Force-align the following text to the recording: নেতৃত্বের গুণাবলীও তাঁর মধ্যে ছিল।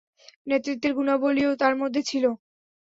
নেতৃত্বের 0.47 0.93
গুণাবলীও 0.97 1.51
তাঁর 1.61 1.73
মধ্যে 1.81 2.01
ছিল। 2.09 2.25